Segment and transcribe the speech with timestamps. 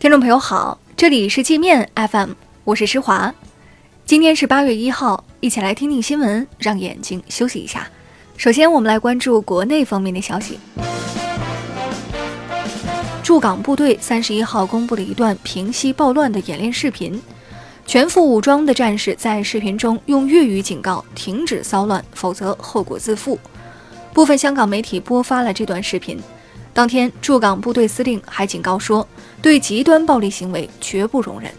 [0.00, 2.30] 听众朋友好，这里是界面 FM，
[2.64, 3.34] 我是施华。
[4.06, 7.86] 今天是八月一号，一起来听听新闻，让眼睛休息一下。
[8.38, 10.58] 首先，我们来关注国内方面的消息。
[13.22, 17.20] 驻港部队三十一号公布了一段平息暴乱的演练视频，
[17.84, 23.38] 全副武装的战士在视频中用粤语警告停止骚乱，否则后果自负。
[24.14, 26.18] 部分香港媒体播发了这段视频。
[26.72, 29.06] 当天，驻港部队司令还警告说，
[29.42, 31.50] 对极端暴力行为绝不容忍。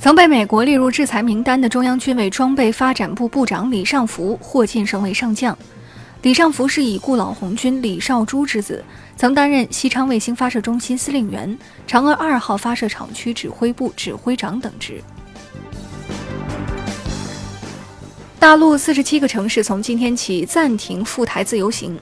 [0.00, 5.56] 曾被美国列入制裁名单的中央军委装备发展部部长李尚福获晋升为上将。
[6.22, 8.84] 李尚福是以顾老红军李少珠之子，
[9.16, 11.56] 曾担任西昌卫星发射中心司令员、
[11.88, 15.02] 嫦娥二号发射场区指挥部指挥长等职。
[18.38, 21.98] 大陆四十七个城市从今天起暂停赴台自由行。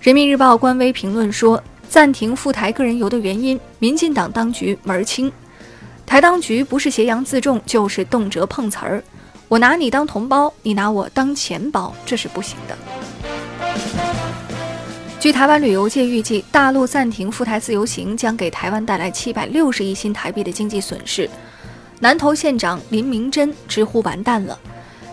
[0.00, 5.30] 人民日报官微评论说，暂停赴台个人游的原因，民进党当局门儿清。
[6.06, 9.02] 台当局不是挟洋自重，就是动辄碰瓷儿。
[9.46, 12.76] 我拿你当同胞，你拿我当钱包，这是不行的。
[15.20, 21.28] 据台湾旅游界预计，大陆暂停赴台自由行将给台湾带来七百六十亿新台币的经济损失。
[22.00, 24.58] 南投县长林明珍直呼完蛋了。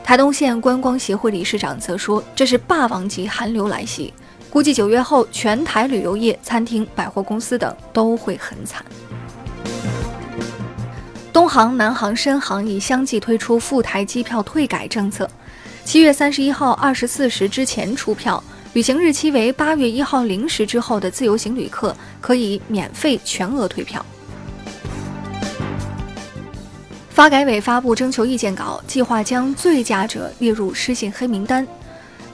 [0.03, 4.13] 台东县观光协会理事长则说：“这是霸王级寒流来袭，
[4.49, 8.83] 估计九月后全台旅游业、餐厅、百货公司等都会很惨。”
[11.31, 15.29] 东航、南航、深航已相继推出赴台机票退改政策，
[15.85, 24.05] 七月三十一号二十四时之前出票，旅行日期为八月一号零时之后的自由行旅客可以免费全额退票。
[27.11, 31.67] 发改委发布征求意见稿，计划将醉驾者列入失信黑名单。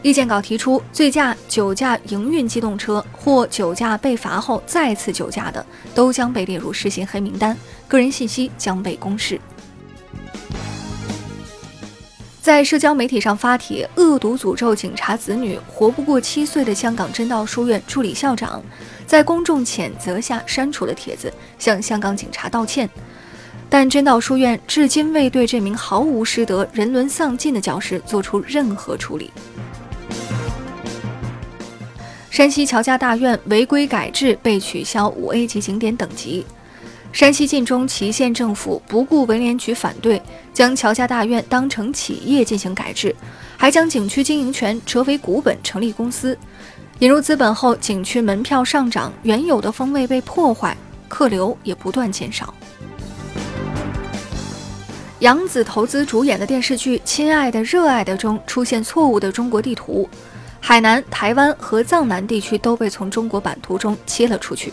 [0.04, 9.42] 意见稿提出，醉驾、酒驾营运机动车或酒驾被罚后再次酒驾的，都将被列入失信黑名单，个人信息将被公示。
[12.40, 18.64] 在社交媒体上发帖恶毒诅咒警察子女活不过七岁的香港真道书院助理校长，
[19.08, 22.88] 在公众谴责下删除了帖子，向香港警察道歉。
[23.70, 29.32] 但真道书院至今未对这名毫无师德、人伦丧尽的教师做出任何处理。
[32.30, 36.46] 山西乔家大院违规改制被取消五 A 级景点等级。
[37.12, 40.22] 山西晋中祁县政府不顾文联局反对，
[40.54, 43.16] 将乔家大院当成企业进行改制，
[43.58, 46.38] 还将景区经营权折为股本，成立公司。
[47.00, 50.78] 引入资本后，景区门票上涨，原有的风味被破坏，
[51.08, 52.54] 客流也不断减少。
[55.20, 60.08] 杨紫投资主演的电视剧《亲爱的热爱的》中出现错误的中国地图，
[60.60, 64.72] 海南、台湾和藏南地区都被从中国版图中切了出去。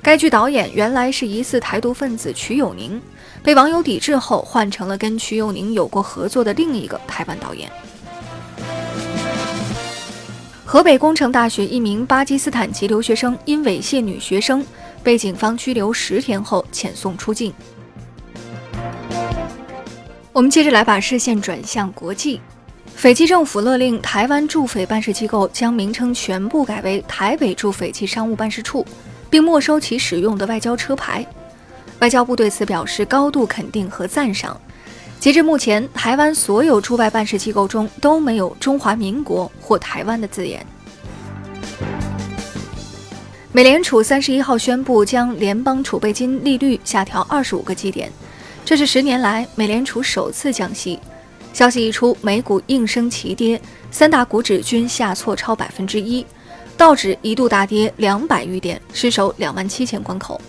[0.00, 2.98] 该剧导演原来是疑似台独分子瞿友宁，
[3.42, 7.70] 被网友抵制后换成了跟瞿友宁有过合作的另一个台湾导演。
[10.64, 14.64] 河北工程大学一名巴基斯坦籍留学生因猥亵女学生
[15.02, 17.52] 被警方拘留十天后遣送出境。
[20.32, 22.40] 我们接着来把视线转向国际，
[22.94, 28.86] 斐济政府勒令台湾驻斐办事机构将名称全部改为台北驻斐济商务办事处，
[29.28, 31.26] 并没收其使用的外交车牌。
[31.98, 34.58] 外交部对此表示高度肯定和赞赏。
[35.18, 40.64] 截至目前，台湾所有驻外办事机构中都没有“中华民国”或“台湾”的字眼。
[43.52, 48.10] 美联储三十一号宣布将联邦储备金利率下调二十五个基点。
[48.64, 50.98] 这是十年来美联储首次降息，
[51.52, 53.60] 消息一出，美股应声齐跌，
[53.90, 56.24] 三大股指均下挫超百分之一，
[56.76, 60.40] 道指一度大跌两百余点，失守两万七千关口。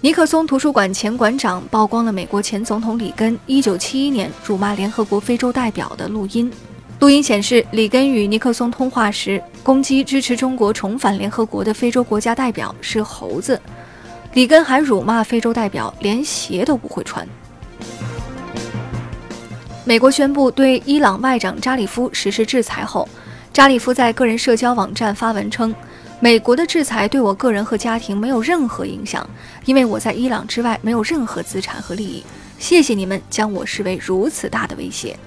[0.00, 6.50] 尼克松图书馆前馆长曝光了美国前总统里根一九七一年辱骂联合国非洲代表的录音，
[6.98, 13.60] 录音显示里根与尼克松通话时攻击支持中国重返联合国的非洲国家代表是猴子。
[14.32, 17.26] 里根还辱骂非洲代表连鞋都不会穿。
[19.84, 23.08] 美国宣布对伊朗外长扎里夫实施制裁后，
[23.52, 25.74] 扎里夫在个人社交网站发文称
[26.20, 29.28] ：“美国的制裁对我个人和家庭没有任何影响，
[29.64, 32.24] 因为我在伊朗之外没有任何资产和利益。
[32.58, 35.18] 谢谢你们将我视为如此大的威胁。”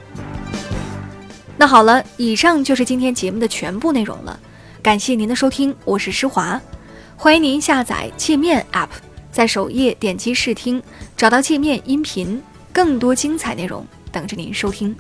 [1.58, 4.40] 那好了，以上就是今天节目的全部内容了，
[4.82, 6.62] 感谢您的收听，我是施华。
[7.24, 8.90] 欢迎您下载界面 App，
[9.32, 10.84] 在首页点击试听，
[11.16, 12.44] 找到界面音频，
[12.74, 14.94] 更多精彩内容等着您收听。